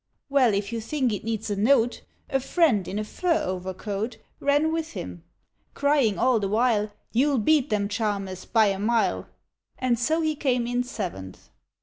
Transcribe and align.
—Well, 0.29 0.55
if 0.55 0.73
you 0.73 0.81
think 0.81 1.13
it 1.13 1.23
needs 1.23 1.51
a 1.51 1.55
note, 1.55 2.01
A 2.31 2.39
friend 2.39 2.87
in 2.87 2.97
a 2.97 3.03
fur 3.03 3.43
overcoat 3.45 4.17
Ran 4.39 4.73
with 4.73 4.93
him, 4.93 5.23
crying 5.75 6.17
all 6.17 6.39
the 6.39 6.49
while," 6.49 6.91
You'll 7.13 7.37
beat 7.37 7.71
'em, 7.71 7.87
Charmus, 7.87 8.45
by 8.45 8.65
a 8.65 8.79
mile!" 8.79 9.27
And 9.77 9.99
so 9.99 10.21
he 10.21 10.35
came 10.35 10.65
in 10.65 10.81
seventh. 10.81 11.51